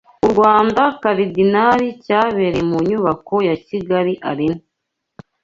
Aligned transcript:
u 0.25 0.27
Rwanda 0.31 0.81
Karidinari 1.01 1.87
cyabereye 2.03 2.61
mu 2.71 2.79
nyubako 2.87 3.35
ya 3.49 3.55
Kigali 3.65 4.13
Arena 4.31 4.61